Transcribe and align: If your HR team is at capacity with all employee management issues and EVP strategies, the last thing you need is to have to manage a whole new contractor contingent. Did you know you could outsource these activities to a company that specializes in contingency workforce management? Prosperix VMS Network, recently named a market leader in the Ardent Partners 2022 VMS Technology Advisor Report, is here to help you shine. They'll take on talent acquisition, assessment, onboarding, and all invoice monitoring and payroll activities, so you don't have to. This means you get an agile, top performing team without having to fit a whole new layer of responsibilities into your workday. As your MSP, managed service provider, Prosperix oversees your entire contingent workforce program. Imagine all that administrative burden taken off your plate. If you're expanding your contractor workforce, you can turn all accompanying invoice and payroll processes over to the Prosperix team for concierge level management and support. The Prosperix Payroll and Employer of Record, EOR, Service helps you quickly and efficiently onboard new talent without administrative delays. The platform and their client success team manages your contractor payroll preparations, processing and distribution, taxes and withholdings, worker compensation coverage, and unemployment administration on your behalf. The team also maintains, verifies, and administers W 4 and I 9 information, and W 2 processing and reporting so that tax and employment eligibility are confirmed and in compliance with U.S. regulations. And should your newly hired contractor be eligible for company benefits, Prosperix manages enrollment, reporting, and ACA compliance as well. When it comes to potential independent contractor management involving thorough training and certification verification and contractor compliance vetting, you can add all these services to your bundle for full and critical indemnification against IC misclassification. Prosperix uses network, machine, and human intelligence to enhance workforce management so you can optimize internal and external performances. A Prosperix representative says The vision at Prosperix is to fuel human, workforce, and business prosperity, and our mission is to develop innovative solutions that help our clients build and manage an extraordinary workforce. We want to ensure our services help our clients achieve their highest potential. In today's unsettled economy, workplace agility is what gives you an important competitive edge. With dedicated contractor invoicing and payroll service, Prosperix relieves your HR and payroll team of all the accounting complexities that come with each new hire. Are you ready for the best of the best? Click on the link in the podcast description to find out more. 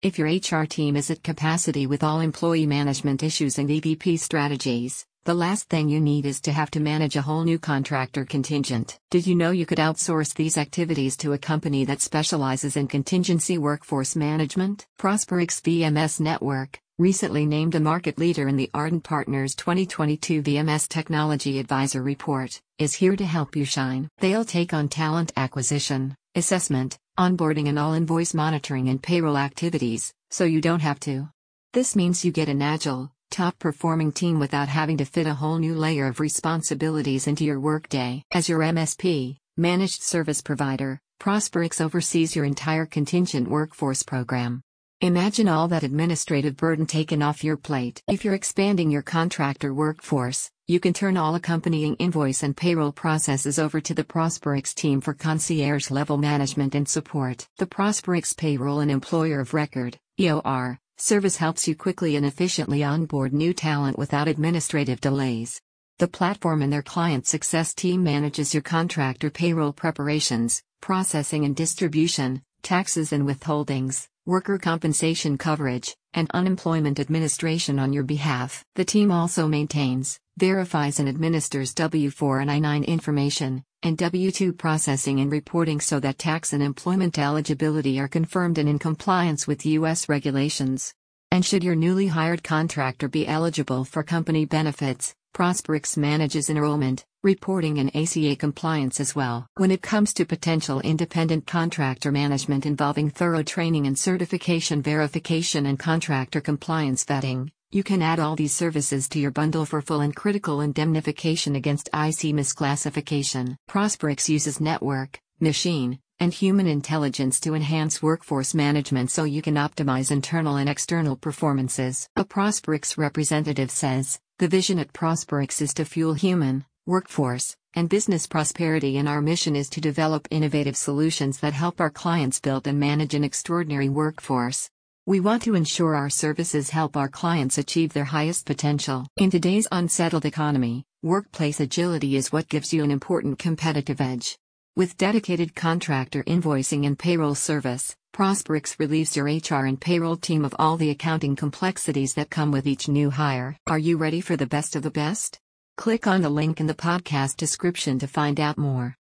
If 0.00 0.16
your 0.16 0.28
HR 0.28 0.64
team 0.64 0.94
is 0.94 1.10
at 1.10 1.24
capacity 1.24 1.88
with 1.88 2.04
all 2.04 2.20
employee 2.20 2.66
management 2.66 3.24
issues 3.24 3.58
and 3.58 3.68
EVP 3.68 4.20
strategies, 4.20 5.04
the 5.24 5.34
last 5.34 5.68
thing 5.68 5.88
you 5.88 6.00
need 6.00 6.24
is 6.24 6.40
to 6.42 6.52
have 6.52 6.70
to 6.70 6.80
manage 6.80 7.16
a 7.16 7.22
whole 7.22 7.42
new 7.42 7.58
contractor 7.58 8.24
contingent. 8.24 9.00
Did 9.10 9.26
you 9.26 9.34
know 9.34 9.50
you 9.50 9.66
could 9.66 9.78
outsource 9.78 10.32
these 10.32 10.56
activities 10.56 11.16
to 11.16 11.32
a 11.32 11.38
company 11.38 11.84
that 11.86 12.00
specializes 12.00 12.76
in 12.76 12.86
contingency 12.86 13.58
workforce 13.58 14.14
management? 14.14 14.86
Prosperix 15.00 15.60
VMS 15.60 16.20
Network, 16.20 16.78
recently 16.98 17.44
named 17.44 17.74
a 17.74 17.80
market 17.80 18.18
leader 18.18 18.46
in 18.46 18.56
the 18.56 18.70
Ardent 18.74 19.02
Partners 19.02 19.56
2022 19.56 20.44
VMS 20.44 20.86
Technology 20.86 21.58
Advisor 21.58 22.04
Report, 22.04 22.60
is 22.78 22.94
here 22.94 23.16
to 23.16 23.26
help 23.26 23.56
you 23.56 23.64
shine. 23.64 24.08
They'll 24.18 24.44
take 24.44 24.72
on 24.72 24.86
talent 24.86 25.32
acquisition, 25.36 26.14
assessment, 26.36 27.00
onboarding, 27.18 27.68
and 27.68 27.78
all 27.78 27.92
invoice 27.92 28.32
monitoring 28.32 28.88
and 28.88 29.02
payroll 29.02 29.36
activities, 29.36 30.14
so 30.30 30.44
you 30.44 30.60
don't 30.60 30.80
have 30.80 31.00
to. 31.00 31.28
This 31.72 31.96
means 31.96 32.24
you 32.24 32.32
get 32.32 32.48
an 32.48 32.62
agile, 32.62 33.10
top 33.30 33.58
performing 33.58 34.12
team 34.12 34.38
without 34.38 34.68
having 34.68 34.96
to 34.98 35.04
fit 35.04 35.26
a 35.26 35.34
whole 35.34 35.58
new 35.58 35.74
layer 35.74 36.06
of 36.06 36.20
responsibilities 36.20 37.26
into 37.26 37.44
your 37.44 37.60
workday. 37.60 38.22
As 38.32 38.48
your 38.48 38.60
MSP, 38.60 39.36
managed 39.56 40.02
service 40.02 40.40
provider, 40.40 41.00
Prosperix 41.20 41.80
oversees 41.80 42.36
your 42.36 42.44
entire 42.44 42.86
contingent 42.86 43.48
workforce 43.48 44.02
program. 44.02 44.62
Imagine 45.00 45.48
all 45.48 45.68
that 45.68 45.82
administrative 45.82 46.56
burden 46.56 46.86
taken 46.86 47.22
off 47.22 47.44
your 47.44 47.56
plate. 47.56 48.02
If 48.08 48.24
you're 48.24 48.34
expanding 48.34 48.90
your 48.90 49.02
contractor 49.02 49.74
workforce, 49.74 50.50
you 50.68 50.78
can 50.78 50.92
turn 50.92 51.16
all 51.16 51.34
accompanying 51.34 51.96
invoice 51.96 52.42
and 52.44 52.56
payroll 52.56 52.92
processes 52.92 53.58
over 53.58 53.80
to 53.80 53.94
the 53.94 54.04
Prosperix 54.04 54.74
team 54.74 55.00
for 55.00 55.14
concierge 55.14 55.90
level 55.90 56.18
management 56.18 56.74
and 56.74 56.86
support. 56.86 57.48
The 57.56 57.66
Prosperix 57.66 58.36
Payroll 58.36 58.80
and 58.80 58.90
Employer 58.90 59.40
of 59.40 59.54
Record, 59.54 59.98
EOR, 60.20 60.78
Service 61.00 61.36
helps 61.36 61.68
you 61.68 61.76
quickly 61.76 62.16
and 62.16 62.26
efficiently 62.26 62.82
onboard 62.82 63.32
new 63.32 63.54
talent 63.54 63.96
without 63.96 64.26
administrative 64.26 65.00
delays. 65.00 65.60
The 65.98 66.08
platform 66.08 66.60
and 66.60 66.72
their 66.72 66.82
client 66.82 67.24
success 67.24 67.72
team 67.72 68.02
manages 68.02 68.52
your 68.52 68.64
contractor 68.64 69.30
payroll 69.30 69.72
preparations, 69.72 70.60
processing 70.80 71.44
and 71.44 71.54
distribution, 71.54 72.42
taxes 72.62 73.12
and 73.12 73.28
withholdings, 73.28 74.08
worker 74.26 74.58
compensation 74.58 75.38
coverage, 75.38 75.96
and 76.14 76.28
unemployment 76.34 76.98
administration 76.98 77.78
on 77.78 77.92
your 77.92 78.02
behalf. 78.02 78.64
The 78.74 78.84
team 78.84 79.12
also 79.12 79.46
maintains, 79.46 80.18
verifies, 80.38 81.00
and 81.00 81.08
administers 81.08 81.74
W 81.74 82.10
4 82.10 82.40
and 82.40 82.50
I 82.50 82.58
9 82.58 82.84
information, 82.84 83.64
and 83.82 83.98
W 83.98 84.30
2 84.30 84.52
processing 84.52 85.20
and 85.20 85.30
reporting 85.30 85.80
so 85.80 86.00
that 86.00 86.18
tax 86.18 86.52
and 86.52 86.62
employment 86.62 87.18
eligibility 87.18 88.00
are 88.00 88.08
confirmed 88.08 88.58
and 88.58 88.68
in 88.68 88.78
compliance 88.78 89.46
with 89.46 89.66
U.S. 89.66 90.08
regulations. 90.08 90.94
And 91.30 91.44
should 91.44 91.62
your 91.62 91.76
newly 91.76 92.06
hired 92.06 92.42
contractor 92.42 93.08
be 93.08 93.26
eligible 93.26 93.84
for 93.84 94.02
company 94.02 94.46
benefits, 94.46 95.14
Prosperix 95.34 95.96
manages 95.96 96.50
enrollment, 96.50 97.04
reporting, 97.22 97.78
and 97.78 97.94
ACA 97.94 98.34
compliance 98.36 98.98
as 98.98 99.14
well. 99.14 99.46
When 99.56 99.70
it 99.70 99.82
comes 99.82 100.12
to 100.14 100.24
potential 100.24 100.80
independent 100.80 101.46
contractor 101.46 102.10
management 102.10 102.66
involving 102.66 103.10
thorough 103.10 103.42
training 103.42 103.86
and 103.86 103.98
certification 103.98 104.82
verification 104.82 105.66
and 105.66 105.78
contractor 105.78 106.40
compliance 106.40 107.04
vetting, 107.04 107.50
you 107.70 107.82
can 107.82 108.00
add 108.00 108.18
all 108.18 108.34
these 108.34 108.54
services 108.54 109.08
to 109.10 109.18
your 109.18 109.30
bundle 109.30 109.66
for 109.66 109.82
full 109.82 110.00
and 110.00 110.16
critical 110.16 110.62
indemnification 110.62 111.54
against 111.54 111.88
IC 111.88 112.32
misclassification. 112.34 113.56
Prosperix 113.68 114.28
uses 114.28 114.58
network, 114.58 115.20
machine, 115.38 115.98
and 116.18 116.32
human 116.32 116.66
intelligence 116.66 117.38
to 117.40 117.54
enhance 117.54 118.02
workforce 118.02 118.54
management 118.54 119.10
so 119.10 119.24
you 119.24 119.42
can 119.42 119.56
optimize 119.56 120.10
internal 120.10 120.56
and 120.56 120.68
external 120.68 121.14
performances. 121.14 122.08
A 122.16 122.24
Prosperix 122.24 122.96
representative 122.96 123.70
says 123.70 124.18
The 124.38 124.48
vision 124.48 124.78
at 124.78 124.94
Prosperix 124.94 125.60
is 125.60 125.74
to 125.74 125.84
fuel 125.84 126.14
human, 126.14 126.64
workforce, 126.86 127.54
and 127.74 127.90
business 127.90 128.26
prosperity, 128.26 128.96
and 128.96 129.06
our 129.06 129.20
mission 129.20 129.54
is 129.54 129.68
to 129.70 129.80
develop 129.82 130.26
innovative 130.30 130.76
solutions 130.76 131.40
that 131.40 131.52
help 131.52 131.82
our 131.82 131.90
clients 131.90 132.40
build 132.40 132.66
and 132.66 132.80
manage 132.80 133.12
an 133.12 133.24
extraordinary 133.24 133.90
workforce. 133.90 134.70
We 135.08 135.20
want 135.20 135.42
to 135.44 135.54
ensure 135.54 135.96
our 135.96 136.10
services 136.10 136.68
help 136.68 136.94
our 136.94 137.08
clients 137.08 137.56
achieve 137.56 137.94
their 137.94 138.04
highest 138.04 138.44
potential. 138.44 139.06
In 139.16 139.30
today's 139.30 139.66
unsettled 139.72 140.26
economy, 140.26 140.84
workplace 141.02 141.60
agility 141.60 142.14
is 142.14 142.30
what 142.30 142.50
gives 142.50 142.74
you 142.74 142.84
an 142.84 142.90
important 142.90 143.38
competitive 143.38 144.02
edge. 144.02 144.36
With 144.76 144.98
dedicated 144.98 145.54
contractor 145.54 146.22
invoicing 146.24 146.86
and 146.86 146.98
payroll 146.98 147.34
service, 147.34 147.96
Prosperix 148.14 148.78
relieves 148.78 149.16
your 149.16 149.24
HR 149.24 149.64
and 149.64 149.80
payroll 149.80 150.16
team 150.16 150.44
of 150.44 150.54
all 150.58 150.76
the 150.76 150.90
accounting 150.90 151.36
complexities 151.36 152.12
that 152.12 152.28
come 152.28 152.52
with 152.52 152.66
each 152.66 152.86
new 152.86 153.08
hire. 153.08 153.56
Are 153.66 153.78
you 153.78 153.96
ready 153.96 154.20
for 154.20 154.36
the 154.36 154.44
best 154.46 154.76
of 154.76 154.82
the 154.82 154.90
best? 154.90 155.38
Click 155.78 156.06
on 156.06 156.20
the 156.20 156.28
link 156.28 156.60
in 156.60 156.66
the 156.66 156.74
podcast 156.74 157.38
description 157.38 157.98
to 158.00 158.06
find 158.06 158.38
out 158.38 158.58
more. 158.58 158.94